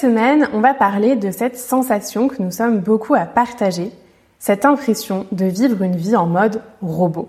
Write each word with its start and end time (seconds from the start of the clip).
Semaine, 0.00 0.48
on 0.54 0.60
va 0.60 0.72
parler 0.72 1.14
de 1.14 1.30
cette 1.30 1.58
sensation 1.58 2.28
que 2.28 2.42
nous 2.42 2.50
sommes 2.50 2.78
beaucoup 2.78 3.14
à 3.14 3.26
partager, 3.26 3.92
cette 4.38 4.64
impression 4.64 5.26
de 5.30 5.44
vivre 5.44 5.82
une 5.82 5.96
vie 5.96 6.16
en 6.16 6.24
mode 6.24 6.62
robot. 6.80 7.28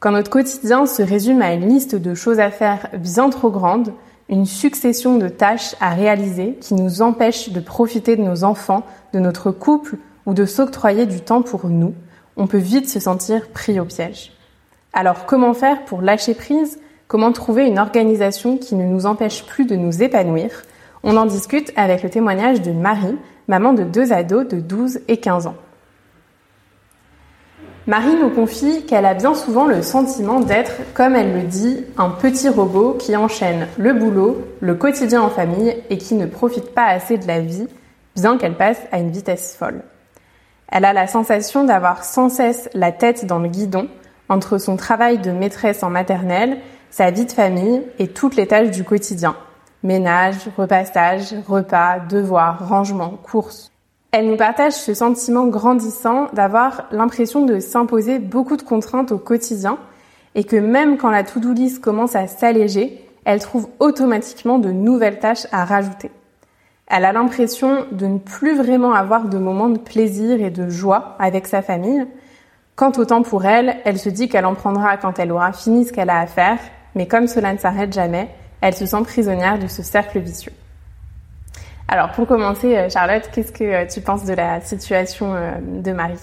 Quand 0.00 0.10
notre 0.10 0.30
quotidien 0.30 0.86
se 0.86 1.02
résume 1.02 1.40
à 1.40 1.52
une 1.52 1.68
liste 1.68 1.94
de 1.94 2.14
choses 2.16 2.40
à 2.40 2.50
faire 2.50 2.88
bien 2.94 3.30
trop 3.30 3.48
grande, 3.48 3.92
une 4.28 4.44
succession 4.44 5.18
de 5.18 5.28
tâches 5.28 5.76
à 5.80 5.90
réaliser 5.90 6.58
qui 6.60 6.74
nous 6.74 7.00
empêchent 7.00 7.50
de 7.50 7.60
profiter 7.60 8.16
de 8.16 8.22
nos 8.22 8.42
enfants, 8.42 8.82
de 9.12 9.20
notre 9.20 9.52
couple 9.52 9.98
ou 10.26 10.34
de 10.34 10.46
s'octroyer 10.46 11.06
du 11.06 11.20
temps 11.20 11.42
pour 11.42 11.68
nous, 11.68 11.94
on 12.36 12.48
peut 12.48 12.58
vite 12.58 12.88
se 12.88 12.98
sentir 12.98 13.50
pris 13.50 13.78
au 13.78 13.84
piège. 13.84 14.32
Alors 14.92 15.26
comment 15.26 15.54
faire 15.54 15.84
pour 15.84 16.02
lâcher 16.02 16.34
prise? 16.34 16.80
Comment 17.06 17.30
trouver 17.30 17.66
une 17.66 17.78
organisation 17.78 18.56
qui 18.56 18.74
ne 18.74 18.84
nous 18.84 19.06
empêche 19.06 19.46
plus 19.46 19.64
de 19.64 19.76
nous 19.76 20.02
épanouir? 20.02 20.64
On 21.04 21.16
en 21.16 21.26
discute 21.26 21.72
avec 21.76 22.02
le 22.02 22.10
témoignage 22.10 22.62
de 22.62 22.72
Marie, 22.72 23.16
maman 23.46 23.74
de 23.74 23.84
deux 23.84 24.12
ados 24.12 24.48
de 24.48 24.58
12 24.58 25.00
et 25.06 25.18
15 25.18 25.46
ans. 25.46 25.56
Marie 27.86 28.16
nous 28.16 28.30
confie 28.30 28.86
qu'elle 28.86 29.04
a 29.04 29.12
bien 29.12 29.34
souvent 29.34 29.66
le 29.66 29.82
sentiment 29.82 30.40
d'être, 30.40 30.72
comme 30.94 31.14
elle 31.14 31.34
le 31.34 31.42
dit, 31.42 31.84
un 31.98 32.08
petit 32.08 32.48
robot 32.48 32.94
qui 32.94 33.14
enchaîne 33.14 33.68
le 33.76 33.92
boulot, 33.92 34.42
le 34.60 34.74
quotidien 34.74 35.20
en 35.20 35.28
famille 35.28 35.76
et 35.90 35.98
qui 35.98 36.14
ne 36.14 36.24
profite 36.24 36.72
pas 36.74 36.86
assez 36.86 37.18
de 37.18 37.26
la 37.26 37.40
vie, 37.40 37.68
bien 38.16 38.38
qu'elle 38.38 38.56
passe 38.56 38.80
à 38.90 38.98
une 38.98 39.10
vitesse 39.10 39.54
folle. 39.54 39.82
Elle 40.72 40.86
a 40.86 40.94
la 40.94 41.06
sensation 41.06 41.64
d'avoir 41.64 42.04
sans 42.04 42.30
cesse 42.30 42.70
la 42.72 42.90
tête 42.90 43.26
dans 43.26 43.38
le 43.38 43.48
guidon 43.48 43.88
entre 44.30 44.56
son 44.56 44.76
travail 44.76 45.18
de 45.18 45.30
maîtresse 45.30 45.82
en 45.82 45.90
maternelle, 45.90 46.56
sa 46.90 47.10
vie 47.10 47.26
de 47.26 47.32
famille 47.32 47.82
et 47.98 48.08
toutes 48.08 48.36
les 48.36 48.46
tâches 48.46 48.70
du 48.70 48.82
quotidien, 48.82 49.36
Ménage, 49.84 50.48
repassage, 50.56 51.34
repas, 51.46 51.98
devoirs, 52.00 52.66
rangement, 52.68 53.18
courses. 53.22 53.70
Elle 54.12 54.30
nous 54.30 54.36
partage 54.38 54.72
ce 54.72 54.94
sentiment 54.94 55.46
grandissant 55.46 56.28
d'avoir 56.32 56.86
l'impression 56.90 57.44
de 57.44 57.60
s'imposer 57.60 58.18
beaucoup 58.18 58.56
de 58.56 58.62
contraintes 58.62 59.12
au 59.12 59.18
quotidien 59.18 59.76
et 60.34 60.44
que 60.44 60.56
même 60.56 60.96
quand 60.96 61.10
la 61.10 61.22
to-do 61.22 61.52
list 61.52 61.82
commence 61.82 62.16
à 62.16 62.26
s'alléger, 62.28 63.06
elle 63.26 63.40
trouve 63.40 63.68
automatiquement 63.78 64.58
de 64.58 64.70
nouvelles 64.70 65.18
tâches 65.18 65.46
à 65.52 65.66
rajouter. 65.66 66.10
Elle 66.86 67.04
a 67.04 67.12
l'impression 67.12 67.84
de 67.92 68.06
ne 68.06 68.18
plus 68.18 68.56
vraiment 68.56 68.94
avoir 68.94 69.26
de 69.26 69.36
moments 69.36 69.68
de 69.68 69.78
plaisir 69.78 70.40
et 70.40 70.50
de 70.50 70.70
joie 70.70 71.14
avec 71.18 71.46
sa 71.46 71.60
famille. 71.60 72.06
Quant 72.74 72.92
au 72.96 73.04
temps 73.04 73.22
pour 73.22 73.44
elle, 73.44 73.76
elle 73.84 73.98
se 73.98 74.08
dit 74.08 74.30
qu'elle 74.30 74.46
en 74.46 74.54
prendra 74.54 74.96
quand 74.96 75.18
elle 75.18 75.30
aura 75.30 75.52
fini 75.52 75.84
ce 75.84 75.92
qu'elle 75.92 76.10
a 76.10 76.20
à 76.20 76.26
faire, 76.26 76.58
mais 76.94 77.06
comme 77.06 77.26
cela 77.26 77.52
ne 77.52 77.58
s'arrête 77.58 77.92
jamais, 77.92 78.30
elle 78.64 78.74
se 78.74 78.86
sent 78.86 79.02
prisonnière 79.04 79.58
de 79.58 79.66
ce 79.66 79.82
cercle 79.82 80.18
vicieux. 80.18 80.52
Alors 81.86 82.12
pour 82.12 82.26
commencer, 82.26 82.74
euh, 82.74 82.88
Charlotte, 82.88 83.28
qu'est-ce 83.30 83.52
que 83.52 83.62
euh, 83.62 83.86
tu 83.86 84.00
penses 84.00 84.24
de 84.24 84.32
la 84.32 84.62
situation 84.62 85.34
euh, 85.34 85.52
de 85.60 85.92
Marie? 85.92 86.14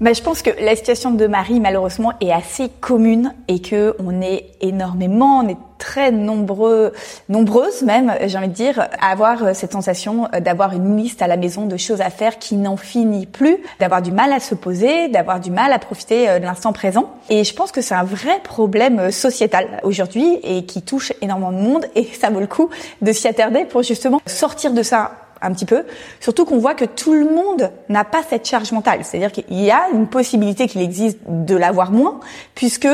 Bah, 0.00 0.12
je 0.12 0.22
pense 0.22 0.42
que 0.42 0.50
la 0.64 0.76
situation 0.76 1.10
de 1.10 1.26
Marie, 1.26 1.58
malheureusement, 1.58 2.12
est 2.20 2.30
assez 2.30 2.68
commune 2.68 3.34
et 3.48 3.60
que 3.60 3.96
on 3.98 4.20
est 4.20 4.46
énormément, 4.60 5.42
très 5.78 6.10
nombreux, 6.10 6.92
nombreuses 7.28 7.82
même, 7.82 8.14
j'ai 8.26 8.36
envie 8.36 8.48
de 8.48 8.52
dire, 8.52 8.88
à 9.00 9.10
avoir 9.10 9.54
cette 9.54 9.72
sensation 9.72 10.28
d'avoir 10.40 10.72
une 10.74 10.96
liste 10.96 11.22
à 11.22 11.26
la 11.26 11.36
maison 11.36 11.66
de 11.66 11.76
choses 11.76 12.00
à 12.00 12.10
faire 12.10 12.38
qui 12.38 12.56
n'en 12.56 12.76
finit 12.76 13.26
plus, 13.26 13.58
d'avoir 13.80 14.02
du 14.02 14.12
mal 14.12 14.32
à 14.32 14.40
se 14.40 14.54
poser, 14.54 15.08
d'avoir 15.08 15.40
du 15.40 15.50
mal 15.50 15.72
à 15.72 15.78
profiter 15.78 16.38
de 16.38 16.44
l'instant 16.44 16.72
présent. 16.72 17.10
Et 17.30 17.44
je 17.44 17.54
pense 17.54 17.72
que 17.72 17.80
c'est 17.80 17.94
un 17.94 18.04
vrai 18.04 18.40
problème 18.42 19.10
sociétal 19.10 19.80
aujourd'hui 19.82 20.38
et 20.42 20.64
qui 20.64 20.82
touche 20.82 21.12
énormément 21.22 21.52
de 21.52 21.58
monde 21.58 21.86
et 21.94 22.04
ça 22.04 22.30
vaut 22.30 22.40
le 22.40 22.46
coup 22.46 22.70
de 23.02 23.12
s'y 23.12 23.28
attarder 23.28 23.64
pour 23.64 23.82
justement 23.82 24.20
sortir 24.26 24.72
de 24.72 24.82
ça 24.82 25.12
un 25.40 25.52
petit 25.52 25.66
peu. 25.66 25.84
Surtout 26.20 26.44
qu'on 26.44 26.58
voit 26.58 26.74
que 26.74 26.84
tout 26.84 27.12
le 27.12 27.24
monde 27.24 27.70
n'a 27.88 28.04
pas 28.04 28.22
cette 28.28 28.46
charge 28.46 28.72
mentale. 28.72 29.00
C'est-à-dire 29.04 29.30
qu'il 29.30 29.62
y 29.62 29.70
a 29.70 29.88
une 29.92 30.08
possibilité 30.08 30.66
qu'il 30.66 30.80
existe 30.80 31.18
de 31.28 31.54
l'avoir 31.54 31.92
moins, 31.92 32.18
puisque 32.56 32.88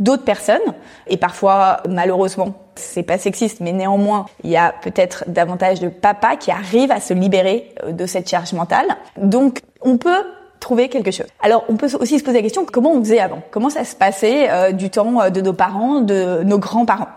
d'autres 0.00 0.24
personnes, 0.24 0.58
et 1.06 1.16
parfois 1.16 1.82
malheureusement 1.88 2.54
c'est 2.74 3.02
pas 3.02 3.18
sexiste, 3.18 3.60
mais 3.60 3.72
néanmoins, 3.72 4.26
il 4.42 4.50
y 4.50 4.56
a 4.56 4.74
peut-être 4.82 5.24
davantage 5.28 5.80
de 5.80 5.88
papas 5.88 6.36
qui 6.36 6.50
arrivent 6.50 6.92
à 6.92 7.00
se 7.00 7.12
libérer 7.12 7.74
euh, 7.84 7.92
de 7.92 8.06
cette 8.06 8.28
charge 8.28 8.54
mentale. 8.54 8.86
Donc, 9.18 9.60
on 9.82 9.98
peut 9.98 10.24
trouver 10.60 10.88
quelque 10.88 11.10
chose. 11.10 11.26
Alors, 11.42 11.64
on 11.68 11.76
peut 11.76 11.88
aussi 11.98 12.18
se 12.18 12.24
poser 12.24 12.38
la 12.38 12.42
question 12.42 12.64
comment 12.64 12.92
on 12.92 13.00
faisait 13.00 13.18
avant? 13.18 13.42
Comment 13.50 13.70
ça 13.70 13.84
se 13.84 13.96
passait 13.96 14.50
euh, 14.50 14.72
du 14.72 14.90
temps 14.90 15.20
euh, 15.20 15.30
de 15.30 15.40
nos 15.40 15.54
parents, 15.54 16.00
de 16.00 16.42
nos 16.44 16.58
grands-parents? 16.58 17.08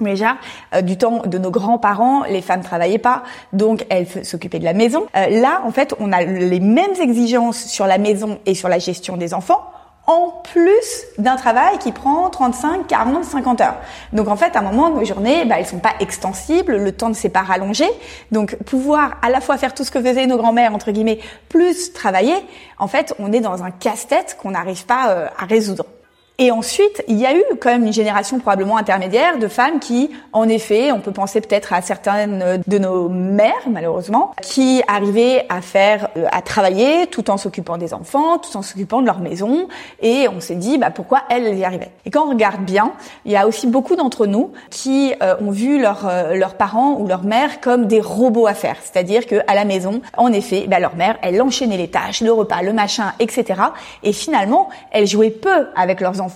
Déjà, 0.00 0.36
euh, 0.74 0.80
du 0.80 0.96
temps 0.96 1.22
de 1.26 1.38
nos 1.38 1.50
grands-parents, 1.50 2.24
les 2.24 2.40
femmes 2.40 2.62
travaillaient 2.62 2.98
pas, 2.98 3.24
donc 3.52 3.84
elles 3.90 4.06
s'occupaient 4.24 4.60
de 4.60 4.64
la 4.64 4.72
maison. 4.72 5.06
Là, 5.14 5.60
en 5.64 5.70
fait, 5.70 5.94
on 6.00 6.12
a 6.12 6.22
les 6.22 6.60
mêmes 6.60 6.94
exigences 7.00 7.64
sur 7.64 7.86
la 7.86 7.98
maison 7.98 8.38
et 8.46 8.54
sur 8.54 8.68
la 8.68 8.78
gestion 8.78 9.16
des 9.16 9.34
enfants, 9.34 9.60
en 10.08 10.30
plus 10.30 11.04
d'un 11.18 11.36
travail 11.36 11.78
qui 11.78 11.92
prend 11.92 12.30
35, 12.30 12.86
40, 12.86 13.24
50 13.24 13.60
heures. 13.60 13.76
Donc 14.14 14.28
en 14.28 14.36
fait, 14.36 14.56
à 14.56 14.60
un 14.60 14.62
moment, 14.62 14.88
nos 14.88 15.04
journées, 15.04 15.44
bah, 15.44 15.56
elles 15.58 15.66
sont 15.66 15.78
pas 15.78 15.92
extensibles, 16.00 16.76
le 16.76 16.92
temps 16.92 17.10
ne 17.10 17.14
s'est 17.14 17.28
pas 17.28 17.42
rallongé. 17.42 17.84
Donc 18.32 18.56
pouvoir 18.64 19.18
à 19.20 19.28
la 19.28 19.42
fois 19.42 19.58
faire 19.58 19.74
tout 19.74 19.84
ce 19.84 19.90
que 19.90 20.00
faisaient 20.00 20.26
nos 20.26 20.38
grands-mères, 20.38 20.74
entre 20.74 20.90
guillemets, 20.92 21.18
plus 21.50 21.92
travailler, 21.92 22.34
en 22.78 22.88
fait, 22.88 23.14
on 23.18 23.32
est 23.32 23.40
dans 23.40 23.62
un 23.62 23.70
casse-tête 23.70 24.38
qu'on 24.40 24.52
n'arrive 24.52 24.86
pas 24.86 25.10
euh, 25.10 25.26
à 25.38 25.44
résoudre. 25.44 25.84
Et 26.40 26.52
ensuite, 26.52 27.02
il 27.08 27.18
y 27.18 27.26
a 27.26 27.34
eu 27.34 27.42
quand 27.60 27.68
même 27.68 27.84
une 27.84 27.92
génération 27.92 28.38
probablement 28.38 28.76
intermédiaire 28.76 29.40
de 29.40 29.48
femmes 29.48 29.80
qui, 29.80 30.08
en 30.32 30.48
effet, 30.48 30.92
on 30.92 31.00
peut 31.00 31.10
penser 31.10 31.40
peut-être 31.40 31.72
à 31.72 31.82
certaines 31.82 32.62
de 32.64 32.78
nos 32.78 33.08
mères, 33.08 33.68
malheureusement, 33.68 34.36
qui 34.40 34.80
arrivaient 34.86 35.46
à 35.48 35.60
faire, 35.62 36.10
euh, 36.16 36.26
à 36.30 36.40
travailler 36.40 37.08
tout 37.08 37.28
en 37.30 37.38
s'occupant 37.38 37.76
des 37.76 37.92
enfants, 37.92 38.38
tout 38.38 38.56
en 38.56 38.62
s'occupant 38.62 39.00
de 39.00 39.06
leur 39.06 39.18
maison. 39.18 39.66
Et 40.00 40.28
on 40.28 40.38
s'est 40.38 40.54
dit, 40.54 40.78
bah, 40.78 40.92
pourquoi 40.92 41.22
elles 41.28 41.58
y 41.58 41.64
arrivaient? 41.64 41.90
Et 42.06 42.12
quand 42.12 42.26
on 42.26 42.30
regarde 42.30 42.64
bien, 42.64 42.92
il 43.24 43.32
y 43.32 43.36
a 43.36 43.48
aussi 43.48 43.66
beaucoup 43.66 43.96
d'entre 43.96 44.26
nous 44.26 44.52
qui 44.70 45.14
euh, 45.20 45.34
ont 45.40 45.50
vu 45.50 45.80
leurs 45.80 46.06
euh, 46.06 46.36
leurs 46.36 46.54
parents 46.54 47.00
ou 47.00 47.08
leurs 47.08 47.24
mères 47.24 47.60
comme 47.60 47.86
des 47.86 48.00
robots 48.00 48.46
à 48.46 48.54
faire. 48.54 48.76
C'est-à-dire 48.80 49.26
que 49.26 49.40
à 49.48 49.56
la 49.56 49.64
maison, 49.64 50.02
en 50.16 50.32
effet, 50.32 50.66
bah, 50.68 50.78
leur 50.78 50.94
mère, 50.94 51.16
elle 51.22 51.42
enchaînait 51.42 51.78
les 51.78 51.90
tâches, 51.90 52.20
le 52.20 52.30
repas, 52.30 52.62
le 52.62 52.72
machin, 52.72 53.12
etc. 53.18 53.60
Et 54.04 54.12
finalement, 54.12 54.68
elle 54.92 55.08
jouait 55.08 55.30
peu 55.30 55.66
avec 55.74 56.00
leurs 56.00 56.20
enfants 56.20 56.27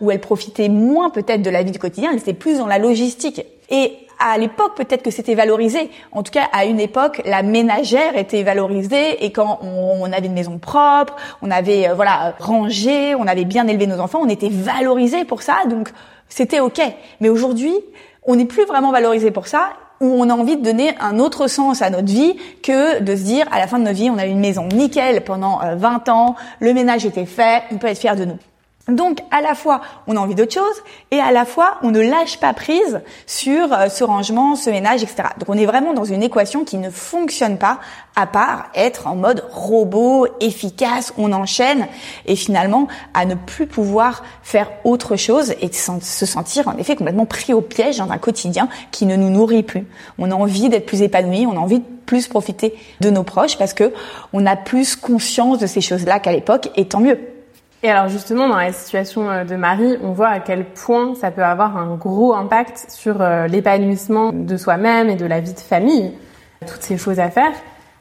où 0.00 0.10
elle 0.10 0.20
profitait 0.20 0.68
moins 0.68 1.10
peut-être 1.10 1.42
de 1.42 1.50
la 1.50 1.62
vie 1.62 1.72
du 1.72 1.78
quotidien, 1.78 2.10
elle 2.12 2.18
était 2.18 2.34
plus 2.34 2.58
dans 2.58 2.66
la 2.66 2.78
logistique. 2.78 3.44
Et 3.70 3.92
à 4.22 4.38
l'époque, 4.38 4.76
peut-être 4.76 5.02
que 5.02 5.10
c'était 5.10 5.34
valorisé. 5.34 5.90
En 6.12 6.22
tout 6.22 6.30
cas, 6.30 6.44
à 6.52 6.64
une 6.64 6.80
époque, 6.80 7.22
la 7.24 7.42
ménagère 7.42 8.16
était 8.16 8.42
valorisée 8.42 9.24
et 9.24 9.32
quand 9.32 9.58
on, 9.62 10.04
avait 10.12 10.26
une 10.26 10.34
maison 10.34 10.58
propre, 10.58 11.16
on 11.42 11.50
avait 11.50 11.88
euh, 11.88 11.94
voilà 11.94 12.34
rangé, 12.38 13.14
on 13.14 13.26
avait 13.26 13.44
bien 13.44 13.66
élevé 13.66 13.86
nos 13.86 13.98
enfants, 13.98 14.20
on 14.22 14.28
était 14.28 14.50
valorisé 14.50 15.24
pour 15.24 15.42
ça, 15.42 15.56
donc 15.68 15.90
c'était 16.28 16.60
ok. 16.60 16.80
Mais 17.20 17.28
aujourd'hui, 17.28 17.74
on 18.24 18.36
n'est 18.36 18.44
plus 18.44 18.64
vraiment 18.64 18.92
valorisé 18.92 19.30
pour 19.30 19.48
ça 19.48 19.70
où 20.00 20.06
on 20.06 20.28
a 20.30 20.34
envie 20.34 20.56
de 20.56 20.62
donner 20.62 20.94
un 21.00 21.18
autre 21.18 21.46
sens 21.46 21.80
à 21.80 21.88
notre 21.88 22.12
vie 22.12 22.34
que 22.62 23.00
de 23.00 23.16
se 23.16 23.22
dire 23.22 23.46
à 23.52 23.58
la 23.58 23.66
fin 23.68 23.78
de 23.78 23.84
notre 23.84 23.96
vie, 23.96 24.10
on 24.10 24.18
a 24.18 24.26
une 24.26 24.40
maison 24.40 24.66
nickel 24.66 25.22
pendant 25.22 25.60
20 25.76 26.08
euh, 26.08 26.12
ans, 26.12 26.36
le 26.60 26.74
ménage 26.74 27.06
était 27.06 27.26
fait, 27.26 27.62
on 27.70 27.78
peut 27.78 27.86
être 27.86 27.98
fier 27.98 28.16
de 28.16 28.24
nous. 28.24 28.38
Donc 28.88 29.20
à 29.30 29.40
la 29.40 29.54
fois 29.54 29.80
on 30.08 30.16
a 30.16 30.18
envie 30.18 30.34
d'autre 30.34 30.52
chose 30.52 30.82
et 31.12 31.20
à 31.20 31.30
la 31.30 31.44
fois 31.44 31.78
on 31.82 31.92
ne 31.92 32.00
lâche 32.00 32.40
pas 32.40 32.52
prise 32.52 33.00
sur 33.26 33.72
euh, 33.72 33.88
ce 33.88 34.02
rangement, 34.02 34.56
ce 34.56 34.70
ménage, 34.70 35.04
etc. 35.04 35.28
Donc 35.38 35.48
on 35.48 35.56
est 35.56 35.66
vraiment 35.66 35.92
dans 35.92 36.04
une 36.04 36.22
équation 36.22 36.64
qui 36.64 36.78
ne 36.78 36.90
fonctionne 36.90 37.58
pas 37.58 37.78
à 38.16 38.26
part 38.26 38.66
être 38.74 39.06
en 39.06 39.14
mode 39.14 39.44
robot, 39.52 40.26
efficace, 40.40 41.14
on 41.16 41.32
enchaîne 41.32 41.86
et 42.26 42.34
finalement 42.34 42.88
à 43.14 43.24
ne 43.24 43.36
plus 43.36 43.68
pouvoir 43.68 44.24
faire 44.42 44.68
autre 44.82 45.14
chose 45.14 45.54
et 45.60 45.70
se 45.72 46.26
sentir 46.26 46.66
en 46.66 46.76
effet 46.76 46.96
complètement 46.96 47.26
pris 47.26 47.54
au 47.54 47.60
piège 47.60 47.98
dans 47.98 48.10
un 48.10 48.18
quotidien 48.18 48.68
qui 48.90 49.06
ne 49.06 49.14
nous 49.14 49.30
nourrit 49.30 49.62
plus. 49.62 49.86
On 50.18 50.32
a 50.32 50.34
envie 50.34 50.68
d'être 50.68 50.86
plus 50.86 51.02
épanoui, 51.02 51.46
on 51.46 51.52
a 51.52 51.60
envie 51.60 51.78
de 51.78 51.86
plus 52.04 52.26
profiter 52.26 52.74
de 53.00 53.10
nos 53.10 53.22
proches 53.22 53.56
parce 53.56 53.74
que 53.74 53.92
on 54.32 54.44
a 54.44 54.56
plus 54.56 54.96
conscience 54.96 55.60
de 55.60 55.68
ces 55.68 55.80
choses-là 55.80 56.18
qu'à 56.18 56.32
l'époque 56.32 56.70
et 56.74 56.88
tant 56.88 56.98
mieux. 56.98 57.20
Et 57.84 57.90
alors 57.90 58.08
justement, 58.08 58.48
dans 58.48 58.56
la 58.56 58.72
situation 58.72 59.28
euh, 59.28 59.44
de 59.44 59.56
Marie, 59.56 59.96
on 60.02 60.12
voit 60.12 60.28
à 60.28 60.38
quel 60.38 60.64
point 60.66 61.16
ça 61.16 61.32
peut 61.32 61.42
avoir 61.42 61.76
un 61.76 61.96
gros 61.96 62.32
impact 62.32 62.86
sur 62.88 63.20
euh, 63.20 63.48
l'épanouissement 63.48 64.30
de 64.32 64.56
soi-même 64.56 65.10
et 65.10 65.16
de 65.16 65.26
la 65.26 65.40
vie 65.40 65.52
de 65.52 65.58
famille. 65.58 66.12
Toutes 66.60 66.82
ces 66.82 66.96
choses 66.96 67.18
à 67.18 67.28
faire. 67.28 67.52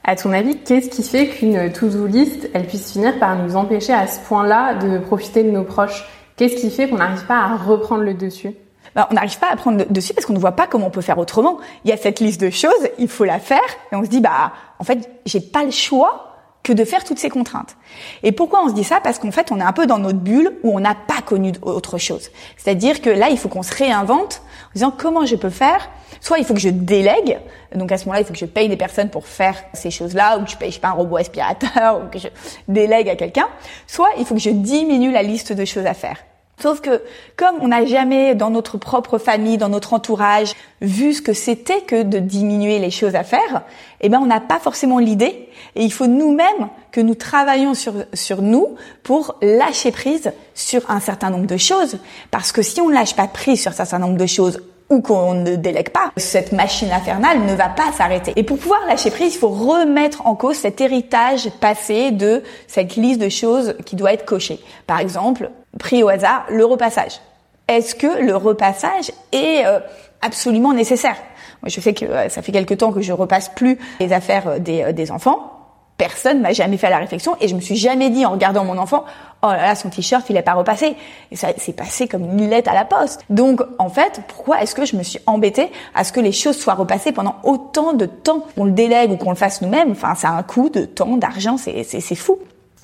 À 0.04 0.16
ton 0.16 0.34
avis, 0.34 0.58
qu'est-ce 0.58 0.90
qui 0.90 1.02
fait 1.02 1.28
qu'une 1.28 1.72
to-do 1.72 2.06
list, 2.06 2.48
elle 2.54 2.68
puisse 2.68 2.92
finir 2.92 3.18
par 3.18 3.36
nous 3.36 3.56
empêcher 3.56 3.94
à 3.94 4.06
ce 4.06 4.20
point-là 4.20 4.76
de 4.76 5.00
profiter 5.00 5.44
de 5.44 5.50
nos 5.50 5.64
proches? 5.64 6.08
Qu'est-ce 6.36 6.56
qui 6.56 6.70
fait 6.70 6.88
qu'on 6.88 6.98
n'arrive 6.98 7.26
pas 7.26 7.38
à 7.38 7.56
reprendre 7.56 8.04
le 8.04 8.14
dessus? 8.14 8.52
Ben, 8.96 9.08
on 9.10 9.14
n'arrive 9.16 9.40
pas 9.40 9.48
à 9.52 9.56
prendre 9.56 9.84
dessus 9.90 10.14
parce 10.14 10.26
qu'on 10.28 10.34
ne 10.34 10.40
voit 10.40 10.52
pas 10.52 10.68
comment 10.68 10.88
on 10.88 10.92
peut 10.92 11.02
faire 11.02 11.18
autrement. 11.18 11.58
Il 11.86 11.90
y 11.90 11.94
a 11.94 11.98
cette 11.98 12.20
liste 12.20 12.42
de 12.42 12.50
choses, 12.50 12.90
il 13.00 13.08
faut 13.08 13.26
la 13.26 13.40
faire, 13.40 13.60
et 13.92 13.96
on 13.96 14.04
se 14.04 14.10
dit 14.10 14.22
bah 14.22 14.52
en 14.80 14.84
fait 14.84 15.10
j'ai 15.26 15.40
pas 15.40 15.64
le 15.64 15.72
choix 15.72 16.31
que 16.64 16.74
de 16.74 16.86
faire 16.86 17.04
toutes 17.04 17.20
ces 17.20 17.30
contraintes. 17.30 17.76
Et 18.24 18.32
pourquoi 18.32 18.64
on 18.64 18.70
se 18.70 18.74
dit 18.74 18.84
ça? 18.84 19.00
Parce 19.02 19.18
qu'en 19.18 19.32
fait, 19.32 19.52
on 19.52 19.60
est 19.60 19.64
un 19.64 19.74
peu 19.74 19.88
dans 19.88 19.98
notre 19.98 20.20
bulle 20.20 20.58
où 20.64 20.76
on 20.76 20.80
n'a 20.80 20.96
pas 20.96 21.22
connu 21.26 21.54
autre 21.62 21.98
chose. 21.98 22.30
C'est-à-dire 22.58 23.02
que 23.02 23.10
là, 23.10 23.30
il 23.30 23.38
faut 23.38 23.50
qu'on 23.50 23.64
se 23.64 23.76
réinvente 23.76 24.42
en 24.70 24.74
disant 24.76 24.94
comment 24.96 25.26
je 25.26 25.36
peux 25.36 25.50
faire. 25.50 25.90
Soit 26.20 26.38
il 26.38 26.46
faut 26.46 26.54
que 26.54 26.60
je 26.60 26.70
délègue, 26.70 27.40
donc 27.74 27.92
à 27.92 27.98
ce 27.98 28.06
moment-là, 28.06 28.22
il 28.22 28.26
faut 28.26 28.34
que 28.34 28.40
je 28.40 28.46
paye 28.46 28.70
des 28.70 28.78
personnes 28.78 29.10
pour 29.10 29.26
faire 29.26 29.56
ces 29.74 29.90
choses-là, 29.90 30.38
ou 30.38 30.44
que 30.44 30.52
je 30.52 30.58
paye, 30.58 30.70
je 30.70 30.76
sais 30.76 30.80
pas, 30.80 30.90
un 30.90 30.92
robot 30.92 31.18
aspirateur, 31.18 32.02
ou 32.04 32.10
que 32.10 32.20
je 32.20 32.28
délègue 32.68 33.10
à 33.10 33.16
quelqu'un. 33.16 33.48
Soit 33.88 34.10
il 34.20 34.26
faut 34.26 34.36
que 34.36 34.42
je 34.42 34.52
diminue 34.52 35.12
la 35.12 35.24
liste 35.24 35.52
de 35.52 35.66
choses 35.66 35.86
à 35.88 35.96
faire. 35.96 36.18
Sauf 36.62 36.82
que 36.82 37.02
comme 37.38 37.56
on 37.62 37.70
n'a 37.70 37.86
jamais 37.86 38.36
dans 38.36 38.52
notre 38.52 38.78
propre 38.78 39.18
famille, 39.18 39.58
dans 39.58 39.70
notre 39.70 39.94
entourage, 39.94 40.54
vu 40.82 41.14
ce 41.14 41.22
que 41.22 41.34
c'était 41.34 41.82
que 41.82 42.04
de 42.04 42.20
diminuer 42.20 42.78
les 42.78 42.92
choses 42.92 43.16
à 43.16 43.24
faire, 43.24 43.64
eh 44.02 44.10
ben 44.10 44.20
on 44.22 44.28
n'a 44.28 44.40
pas 44.40 44.60
forcément 44.60 45.00
l'idée 45.00 45.50
et 45.76 45.84
il 45.84 45.92
faut 45.92 46.08
nous-mêmes 46.08 46.70
que 46.92 47.02
nous 47.02 47.16
travaillions 47.16 47.74
sur 47.74 47.94
sur 48.14 48.42
nous 48.42 48.76
pour 49.02 49.36
lâcher 49.42 49.92
prise 49.92 50.32
sur 50.54 50.90
un 50.92 51.00
certain 51.00 51.30
nombre 51.32 51.48
de 51.48 51.58
choses 51.58 51.98
parce 52.30 52.52
que 52.52 52.62
si 52.62 52.80
on 52.80 52.90
ne 52.90 52.94
lâche 52.94 53.16
pas 53.16 53.28
prise 53.28 53.62
sur 53.62 53.72
un 53.72 53.76
certain 53.76 54.00
nombre 54.00 54.18
de 54.18 54.28
choses 54.28 54.62
ou 54.92 55.02
qu'on 55.02 55.34
ne 55.34 55.56
délègue 55.56 55.90
pas, 55.90 56.12
cette 56.18 56.52
machine 56.52 56.92
infernale 56.92 57.40
ne 57.46 57.56
va 57.56 57.70
pas 57.70 57.94
s'arrêter. 57.94 58.34
Et 58.36 58.44
pour 58.44 58.58
pouvoir 58.58 58.86
lâcher 58.88 59.10
prise, 59.10 59.34
il 59.34 59.38
faut 59.38 59.48
remettre 59.48 60.28
en 60.28 60.36
cause 60.36 60.58
cet 60.58 60.82
héritage 60.82 61.50
passé 61.62 62.12
de 62.12 62.44
cette 62.68 62.98
liste 62.98 63.22
de 63.22 63.30
choses 63.30 63.76
qui 63.86 63.96
doit 63.96 64.12
être 64.12 64.26
cochée. 64.26 64.60
Par 64.88 65.00
exemple, 65.00 65.50
pris 65.80 66.04
au 66.04 66.10
hasard, 66.10 66.46
le 66.50 66.66
repassage. 66.66 67.20
Est-ce 67.68 67.96
que 67.96 68.22
le 68.22 68.36
repassage 68.36 69.12
est 69.32 69.66
euh, 69.66 69.80
absolument 70.22 70.74
nécessaire? 70.74 71.16
Moi, 71.62 71.70
je 71.70 71.80
sais 71.80 71.94
que 71.94 72.06
euh, 72.06 72.30
ça 72.30 72.42
fait 72.42 72.52
quelque 72.52 72.74
temps 72.74 72.92
que 72.92 73.02
je 73.02 73.14
repasse 73.14 73.50
plus 73.50 73.78
les 74.00 74.14
affaires 74.14 74.48
euh, 74.48 74.60
des, 74.60 74.92
des 74.94 75.12
enfants 75.12 75.62
personne 76.02 76.42
m'a 76.42 76.52
jamais 76.52 76.78
fait 76.78 76.90
la 76.90 76.98
réflexion 76.98 77.36
et 77.40 77.48
je 77.48 77.54
me 77.54 77.62
suis 77.62 77.76
jamais 77.76 78.10
dit 78.10 78.26
en 78.26 78.32
regardant 78.32 78.66
mon 78.66 78.80
enfant, 78.80 79.06
oh 79.44 79.48
là 79.52 79.58
là, 79.58 79.76
son 79.76 79.90
t-shirt, 79.90 80.28
il 80.32 80.36
est 80.36 80.42
pas 80.42 80.56
repassé. 80.56 80.96
Et 81.30 81.36
ça 81.36 81.50
s'est 81.56 81.74
passé 81.74 82.08
comme 82.08 82.24
une 82.24 82.50
lettre 82.50 82.72
à 82.72 82.74
la 82.74 82.86
poste. 82.86 83.24
Donc, 83.30 83.62
en 83.78 83.88
fait, 83.88 84.20
pourquoi 84.28 84.64
est-ce 84.64 84.74
que 84.74 84.84
je 84.84 84.96
me 84.96 85.04
suis 85.04 85.20
embêtée 85.28 85.72
à 85.94 86.04
ce 86.04 86.12
que 86.12 86.20
les 86.20 86.32
choses 86.32 86.58
soient 86.58 86.74
repassées 86.74 87.12
pendant 87.12 87.36
autant 87.44 87.94
de 87.94 88.08
temps? 88.08 88.48
Qu'on 88.56 88.66
le 88.66 88.72
délègue 88.72 89.12
ou 89.12 89.18
qu'on 89.18 89.30
le 89.30 89.36
fasse 89.36 89.62
nous-mêmes, 89.62 89.92
enfin, 89.92 90.16
ça 90.16 90.30
a 90.30 90.32
un 90.32 90.42
coût 90.42 90.70
de 90.70 90.86
temps, 90.86 91.18
d'argent, 91.18 91.58
c'est 91.58 92.16
fou. 92.16 92.40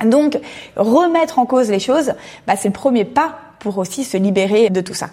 Donc, 0.05 0.39
remettre 0.75 1.39
en 1.39 1.45
cause 1.45 1.69
les 1.69 1.79
choses, 1.79 2.13
bah, 2.45 2.55
c'est 2.55 2.69
le 2.69 2.73
premier 2.73 3.05
pas 3.05 3.37
pour 3.59 3.77
aussi 3.77 4.03
se 4.03 4.17
libérer 4.17 4.69
de 4.69 4.81
tout 4.81 4.93
ça. 4.93 5.09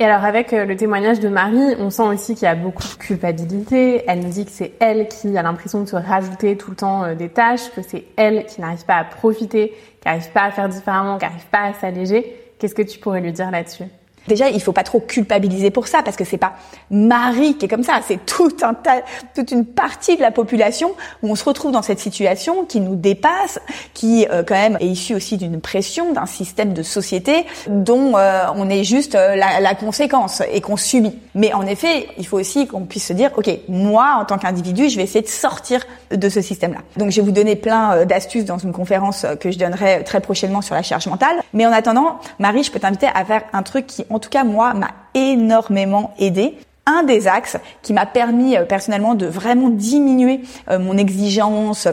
Et 0.00 0.04
alors 0.04 0.24
avec 0.24 0.52
euh, 0.52 0.64
le 0.64 0.76
témoignage 0.76 1.18
de 1.18 1.28
Marie, 1.28 1.74
on 1.80 1.90
sent 1.90 2.02
aussi 2.02 2.34
qu'il 2.34 2.44
y 2.44 2.50
a 2.50 2.54
beaucoup 2.54 2.84
de 2.84 2.94
culpabilité. 2.94 4.04
Elle 4.06 4.20
nous 4.20 4.28
dit 4.28 4.44
que 4.44 4.50
c'est 4.52 4.74
elle 4.78 5.08
qui 5.08 5.36
a 5.36 5.42
l'impression 5.42 5.82
de 5.82 5.88
se 5.88 5.96
rajouter 5.96 6.56
tout 6.56 6.70
le 6.70 6.76
temps 6.76 7.02
euh, 7.02 7.14
des 7.16 7.28
tâches, 7.28 7.68
que 7.74 7.82
c'est 7.82 8.04
elle 8.16 8.46
qui 8.46 8.60
n'arrive 8.60 8.84
pas 8.84 8.94
à 8.94 9.04
profiter, 9.04 9.74
qui 10.00 10.06
n'arrive 10.06 10.30
pas 10.30 10.44
à 10.44 10.50
faire 10.52 10.68
différemment, 10.68 11.18
qui 11.18 11.24
n'arrive 11.24 11.46
pas 11.50 11.62
à 11.62 11.74
s'alléger. 11.74 12.32
Qu'est-ce 12.60 12.76
que 12.76 12.82
tu 12.82 13.00
pourrais 13.00 13.20
lui 13.20 13.32
dire 13.32 13.50
là-dessus? 13.50 13.84
Déjà, 14.28 14.50
il 14.50 14.62
faut 14.62 14.72
pas 14.72 14.84
trop 14.84 15.00
culpabiliser 15.00 15.70
pour 15.70 15.88
ça 15.88 16.02
parce 16.04 16.16
que 16.16 16.24
c'est 16.24 16.36
pas 16.36 16.52
Marie 16.90 17.56
qui 17.56 17.64
est 17.64 17.68
comme 17.68 17.82
ça, 17.82 18.00
c'est 18.06 18.24
tout 18.26 18.56
un 18.62 18.74
tas, 18.74 19.02
toute 19.34 19.50
une 19.50 19.64
partie 19.64 20.16
de 20.16 20.22
la 20.22 20.30
population 20.30 20.92
où 21.22 21.30
on 21.30 21.34
se 21.34 21.44
retrouve 21.44 21.72
dans 21.72 21.82
cette 21.82 21.98
situation 21.98 22.64
qui 22.64 22.80
nous 22.80 22.94
dépasse, 22.94 23.58
qui 23.94 24.26
euh, 24.30 24.42
quand 24.46 24.54
même 24.54 24.76
est 24.80 24.86
issue 24.86 25.14
aussi 25.14 25.36
d'une 25.36 25.60
pression, 25.60 26.12
d'un 26.12 26.26
système 26.26 26.74
de 26.74 26.82
société 26.82 27.46
dont 27.68 28.16
euh, 28.16 28.44
on 28.54 28.68
est 28.68 28.84
juste 28.84 29.14
euh, 29.14 29.34
la, 29.34 29.60
la, 29.60 29.74
conséquence 29.74 30.42
et 30.52 30.60
qu'on 30.60 30.76
subit. 30.76 31.16
Mais 31.34 31.52
en 31.54 31.66
effet, 31.66 32.08
il 32.18 32.26
faut 32.26 32.38
aussi 32.38 32.66
qu'on 32.66 32.82
puisse 32.82 33.06
se 33.06 33.12
dire, 33.12 33.30
ok, 33.36 33.50
moi 33.68 34.18
en 34.20 34.24
tant 34.24 34.38
qu'individu, 34.38 34.88
je 34.88 34.96
vais 34.96 35.04
essayer 35.04 35.22
de 35.22 35.28
sortir 35.28 35.86
de 36.10 36.28
ce 36.28 36.40
système-là. 36.40 36.80
Donc, 36.96 37.10
je 37.10 37.20
vais 37.20 37.26
vous 37.26 37.32
donner 37.32 37.56
plein 37.56 38.04
d'astuces 38.04 38.44
dans 38.44 38.58
une 38.58 38.72
conférence 38.72 39.24
que 39.40 39.50
je 39.50 39.58
donnerai 39.58 40.02
très 40.04 40.20
prochainement 40.20 40.62
sur 40.62 40.74
la 40.74 40.82
charge 40.82 41.06
mentale. 41.06 41.36
Mais 41.52 41.66
en 41.66 41.72
attendant, 41.72 42.18
Marie, 42.38 42.62
je 42.62 42.70
peux 42.70 42.80
t'inviter 42.80 43.08
à 43.14 43.24
faire 43.24 43.42
un 43.52 43.62
truc 43.62 43.86
qui 43.86 44.04
tout 44.18 44.30
cas 44.30 44.44
moi, 44.44 44.74
m'a 44.74 44.90
énormément 45.14 46.14
aidé 46.18 46.58
un 46.88 47.02
des 47.02 47.28
axes 47.28 47.58
qui 47.82 47.92
m'a 47.92 48.06
permis 48.06 48.56
euh, 48.56 48.64
personnellement 48.64 49.14
de 49.14 49.26
vraiment 49.26 49.68
diminuer 49.68 50.40
euh, 50.70 50.78
mon 50.78 50.96
exigence 50.96 51.86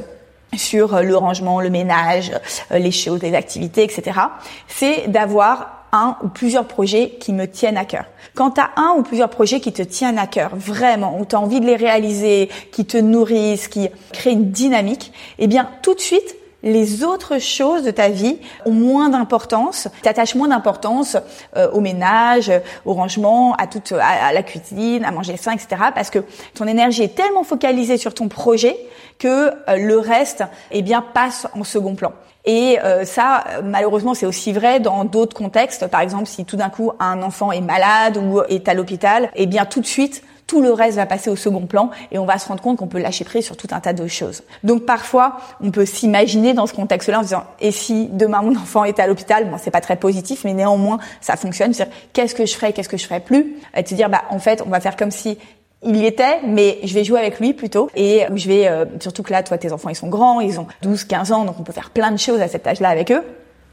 sur 0.55 0.95
euh, 0.95 1.01
le 1.01 1.17
rangement, 1.17 1.59
le 1.59 1.69
ménage, 1.69 2.31
les 2.71 2.91
choses, 2.91 3.21
les 3.21 3.35
activités, 3.35 3.83
etc. 3.83 4.19
C'est 4.67 5.07
d'avoir 5.07 5.87
un 5.91 6.17
ou 6.23 6.27
plusieurs 6.29 6.65
projets 6.65 7.17
qui 7.19 7.33
me 7.33 7.45
tiennent 7.45 7.77
à 7.77 7.85
cœur. 7.85 8.05
Quand 8.35 8.51
tu 8.51 8.61
as 8.61 8.71
un 8.77 8.95
ou 8.97 9.03
plusieurs 9.03 9.29
projets 9.29 9.59
qui 9.59 9.71
te 9.71 9.81
tiennent 9.81 10.17
à 10.17 10.27
cœur, 10.27 10.51
vraiment, 10.55 11.17
où 11.19 11.25
tu 11.25 11.35
as 11.35 11.39
envie 11.39 11.59
de 11.59 11.65
les 11.65 11.75
réaliser, 11.75 12.49
qui 12.71 12.85
te 12.85 12.97
nourrissent, 12.97 13.67
qui 13.67 13.89
créent 14.11 14.33
une 14.33 14.51
dynamique, 14.51 15.13
eh 15.39 15.47
bien 15.47 15.69
tout 15.81 15.93
de 15.93 16.01
suite, 16.01 16.35
les 16.65 17.03
autres 17.03 17.39
choses 17.39 17.83
de 17.83 17.91
ta 17.91 18.09
vie 18.09 18.37
ont 18.65 18.71
moins 18.71 19.09
d'importance, 19.09 19.87
t'attaches 20.01 20.35
moins 20.35 20.47
d'importance 20.47 21.15
euh, 21.55 21.69
au 21.71 21.79
ménage, 21.79 22.51
au 22.85 22.93
rangement, 22.93 23.53
à 23.53 23.67
toute, 23.67 23.93
à, 23.93 24.33
la 24.33 24.43
cuisine, 24.43 25.05
à 25.05 25.11
manger 25.11 25.37
sain, 25.37 25.53
etc. 25.53 25.81
Parce 25.93 26.09
que 26.09 26.19
ton 26.55 26.65
énergie 26.65 27.03
est 27.03 27.15
tellement 27.15 27.43
focalisée 27.43 27.97
sur 27.97 28.13
ton 28.13 28.27
projet 28.27 28.75
que 29.19 29.51
euh, 29.69 29.77
le 29.77 29.99
reste, 29.99 30.43
eh 30.71 30.81
bien, 30.81 31.01
passe 31.01 31.47
en 31.57 31.63
second 31.63 31.93
plan. 31.93 32.11
Et 32.45 32.79
euh, 32.83 33.05
ça, 33.05 33.43
malheureusement, 33.63 34.13
c'est 34.13 34.25
aussi 34.25 34.51
vrai 34.51 34.79
dans 34.79 35.05
d'autres 35.05 35.35
contextes. 35.35 35.87
Par 35.87 36.01
exemple, 36.01 36.25
si 36.25 36.45
tout 36.45 36.57
d'un 36.57 36.69
coup 36.69 36.91
un 36.99 37.21
enfant 37.21 37.51
est 37.51 37.61
malade 37.61 38.17
ou 38.17 38.41
est 38.49 38.67
à 38.67 38.73
l'hôpital, 38.73 39.29
eh 39.35 39.45
bien 39.45 39.65
tout 39.65 39.81
de 39.81 39.85
suite 39.85 40.23
tout 40.47 40.61
le 40.61 40.71
reste 40.71 40.97
va 40.97 41.05
passer 41.05 41.29
au 41.29 41.35
second 41.35 41.65
plan 41.65 41.89
et 42.11 42.19
on 42.19 42.25
va 42.25 42.37
se 42.37 42.47
rendre 42.47 42.61
compte 42.61 42.77
qu'on 42.77 42.87
peut 42.87 42.99
lâcher 42.99 43.25
prise 43.25 43.45
sur 43.45 43.57
tout 43.57 43.67
un 43.71 43.79
tas 43.79 43.93
de 43.93 44.07
choses. 44.07 44.43
Donc 44.63 44.85
parfois, 44.85 45.37
on 45.61 45.71
peut 45.71 45.85
s'imaginer 45.85 46.53
dans 46.53 46.67
ce 46.67 46.73
contexte-là 46.73 47.19
en 47.19 47.23
se 47.23 47.27
disant 47.27 47.43
et 47.59 47.71
si 47.71 48.07
demain 48.11 48.41
mon 48.41 48.55
enfant 48.55 48.83
est 48.83 48.99
à 48.99 49.07
l'hôpital, 49.07 49.49
bon 49.49 49.57
c'est 49.61 49.71
pas 49.71 49.81
très 49.81 49.95
positif, 49.95 50.43
mais 50.43 50.53
néanmoins 50.53 50.99
ça 51.21 51.35
fonctionne. 51.35 51.73
C'est 51.73 51.89
qu'est-ce 52.13 52.35
que 52.35 52.45
je 52.45 52.55
ferais, 52.55 52.73
qu'est-ce 52.73 52.89
que 52.89 52.97
je 52.97 53.05
ferais 53.05 53.19
plus, 53.19 53.55
et 53.75 53.83
te 53.83 53.93
dire 53.93 54.09
bah 54.09 54.23
en 54.29 54.39
fait 54.39 54.61
on 54.65 54.69
va 54.69 54.79
faire 54.79 54.95
comme 54.95 55.11
si 55.11 55.37
il 55.83 55.97
y 55.97 56.05
était, 56.05 56.41
mais 56.45 56.79
je 56.83 56.93
vais 56.93 57.03
jouer 57.03 57.19
avec 57.19 57.39
lui 57.39 57.53
plutôt. 57.53 57.89
Et 57.95 58.23
je 58.33 58.47
vais, 58.47 58.67
euh, 58.67 58.85
surtout 58.99 59.21
que 59.21 59.31
là, 59.31 59.43
toi, 59.43 59.57
tes 59.57 59.71
enfants, 59.71 59.89
ils 59.89 59.95
sont 59.95 60.07
grands, 60.07 60.39
ils 60.41 60.59
ont 60.59 60.65
12, 60.81 61.03
15 61.03 61.31
ans, 61.31 61.45
donc 61.45 61.59
on 61.59 61.63
peut 61.63 61.73
faire 61.73 61.91
plein 61.91 62.11
de 62.11 62.17
choses 62.17 62.41
à 62.41 62.47
cet 62.47 62.65
âge-là 62.65 62.89
avec 62.89 63.11
eux. 63.11 63.23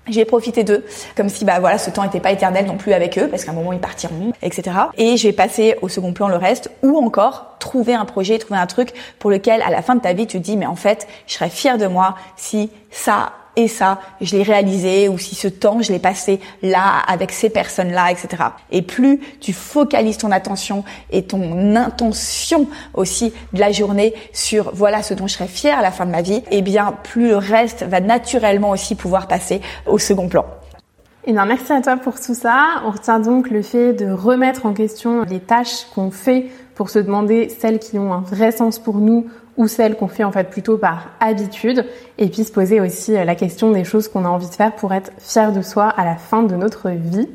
J'ai 0.08 0.24
profité 0.24 0.64
d'eux, 0.64 0.84
comme 1.16 1.28
si 1.28 1.44
bah 1.44 1.60
voilà, 1.60 1.78
ce 1.78 1.88
temps 1.90 2.02
n'était 2.02 2.20
pas 2.20 2.32
éternel 2.32 2.66
non 2.66 2.76
plus 2.76 2.92
avec 2.92 3.18
eux, 3.18 3.28
parce 3.28 3.44
qu'à 3.44 3.52
un 3.52 3.54
moment 3.54 3.72
ils 3.72 3.78
partiront, 3.78 4.32
etc. 4.42 4.76
Et 4.96 5.16
je 5.16 5.28
vais 5.28 5.32
passer 5.32 5.76
au 5.80 5.88
second 5.88 6.12
plan 6.12 6.28
le 6.28 6.36
reste, 6.36 6.70
ou 6.82 6.98
encore 6.98 7.56
trouver 7.60 7.94
un 7.94 8.04
projet, 8.04 8.38
trouver 8.38 8.58
un 8.58 8.66
truc 8.66 8.92
pour 9.20 9.30
lequel 9.30 9.62
à 9.62 9.70
la 9.70 9.80
fin 9.80 9.94
de 9.94 10.00
ta 10.00 10.12
vie 10.12 10.26
tu 10.26 10.38
te 10.38 10.42
dis 10.42 10.56
mais 10.56 10.66
en 10.66 10.74
fait 10.74 11.06
je 11.28 11.34
serais 11.34 11.50
fière 11.50 11.78
de 11.78 11.86
moi 11.86 12.16
si 12.36 12.70
ça 12.90 13.32
et 13.56 13.68
ça, 13.68 14.00
je 14.20 14.36
l'ai 14.36 14.42
réalisé, 14.42 15.08
ou 15.08 15.18
si 15.18 15.34
ce 15.34 15.48
temps, 15.48 15.82
je 15.82 15.92
l'ai 15.92 15.98
passé 15.98 16.40
là, 16.62 16.98
avec 17.06 17.32
ces 17.32 17.50
personnes-là, 17.50 18.10
etc. 18.10 18.44
Et 18.70 18.82
plus 18.82 19.20
tu 19.40 19.52
focalises 19.52 20.18
ton 20.18 20.30
attention 20.30 20.84
et 21.10 21.24
ton 21.24 21.76
intention 21.76 22.68
aussi 22.94 23.32
de 23.52 23.60
la 23.60 23.72
journée 23.72 24.14
sur 24.32 24.74
voilà 24.74 25.02
ce 25.02 25.14
dont 25.14 25.26
je 25.26 25.34
serais 25.34 25.48
fière 25.48 25.78
à 25.78 25.82
la 25.82 25.90
fin 25.90 26.06
de 26.06 26.10
ma 26.10 26.22
vie, 26.22 26.42
eh 26.50 26.62
bien, 26.62 26.94
plus 27.02 27.28
le 27.28 27.36
reste 27.36 27.82
va 27.82 28.00
naturellement 28.00 28.70
aussi 28.70 28.94
pouvoir 28.94 29.28
passer 29.28 29.60
au 29.86 29.98
second 29.98 30.28
plan. 30.28 30.46
Eh 31.24 31.32
bien, 31.32 31.46
merci 31.46 31.72
à 31.72 31.80
toi 31.80 31.96
pour 31.96 32.18
tout 32.18 32.34
ça. 32.34 32.82
On 32.84 32.90
retient 32.90 33.20
donc 33.20 33.48
le 33.48 33.62
fait 33.62 33.92
de 33.92 34.10
remettre 34.10 34.66
en 34.66 34.74
question 34.74 35.22
les 35.22 35.38
tâches 35.38 35.86
qu'on 35.94 36.10
fait 36.10 36.46
pour 36.74 36.90
se 36.90 36.98
demander 36.98 37.48
celles 37.48 37.78
qui 37.78 37.96
ont 37.96 38.12
un 38.12 38.22
vrai 38.22 38.50
sens 38.50 38.80
pour 38.80 38.96
nous 38.96 39.28
ou 39.56 39.68
celles 39.68 39.96
qu'on 39.96 40.08
fait 40.08 40.24
en 40.24 40.32
fait 40.32 40.50
plutôt 40.50 40.78
par 40.78 41.10
habitude 41.20 41.84
et 42.18 42.28
puis 42.28 42.42
se 42.42 42.50
poser 42.50 42.80
aussi 42.80 43.12
la 43.12 43.36
question 43.36 43.70
des 43.70 43.84
choses 43.84 44.08
qu'on 44.08 44.24
a 44.24 44.28
envie 44.28 44.48
de 44.48 44.54
faire 44.54 44.74
pour 44.74 44.92
être 44.92 45.12
fier 45.18 45.52
de 45.52 45.62
soi 45.62 45.84
à 45.84 46.04
la 46.04 46.16
fin 46.16 46.42
de 46.42 46.56
notre 46.56 46.90
vie. 46.90 47.28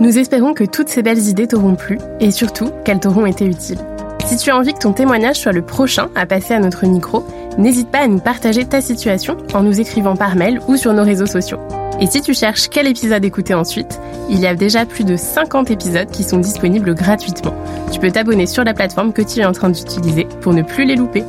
Nous 0.00 0.16
espérons 0.16 0.54
que 0.54 0.64
toutes 0.64 0.88
ces 0.88 1.02
belles 1.02 1.28
idées 1.28 1.46
t'auront 1.46 1.74
plu 1.74 1.98
et 2.20 2.30
surtout 2.30 2.70
qu'elles 2.86 3.00
t'auront 3.00 3.26
été 3.26 3.44
utiles. 3.44 3.80
Si 4.24 4.38
tu 4.38 4.50
as 4.50 4.56
envie 4.56 4.72
que 4.72 4.78
ton 4.78 4.94
témoignage 4.94 5.36
soit 5.36 5.52
le 5.52 5.60
prochain 5.60 6.08
à 6.14 6.24
passer 6.24 6.54
à 6.54 6.58
notre 6.58 6.86
micro, 6.86 7.26
n'hésite 7.58 7.90
pas 7.90 7.98
à 7.98 8.08
nous 8.08 8.18
partager 8.18 8.64
ta 8.64 8.80
situation 8.80 9.36
en 9.52 9.62
nous 9.62 9.78
écrivant 9.78 10.16
par 10.16 10.36
mail 10.36 10.58
ou 10.68 10.78
sur 10.78 10.94
nos 10.94 11.04
réseaux 11.04 11.26
sociaux. 11.26 11.58
Et 12.00 12.06
si 12.06 12.22
tu 12.22 12.32
cherches 12.32 12.70
quel 12.70 12.86
épisode 12.86 13.26
écouter 13.26 13.52
ensuite, 13.52 14.00
il 14.30 14.40
y 14.40 14.46
a 14.46 14.54
déjà 14.54 14.86
plus 14.86 15.04
de 15.04 15.16
50 15.16 15.70
épisodes 15.70 16.10
qui 16.10 16.24
sont 16.24 16.38
disponibles 16.38 16.94
gratuitement. 16.94 17.54
Tu 17.92 18.00
peux 18.00 18.10
t'abonner 18.10 18.46
sur 18.46 18.64
la 18.64 18.72
plateforme 18.72 19.12
que 19.12 19.20
tu 19.20 19.40
es 19.40 19.44
en 19.44 19.52
train 19.52 19.68
d'utiliser 19.68 20.26
pour 20.40 20.54
ne 20.54 20.62
plus 20.62 20.86
les 20.86 20.96
louper. 20.96 21.24